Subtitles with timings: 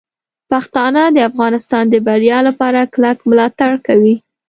[0.51, 4.15] پښتانه د افغانستان د بریا لپاره کلک ملاتړ کوي.